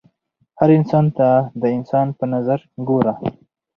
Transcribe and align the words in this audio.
هر 0.59 0.69
انسان 0.77 1.05
ته 1.17 1.29
د 1.61 1.63
انسان 1.77 2.07
په 2.17 2.25
نظر 2.33 2.59
ګوره 2.87 3.13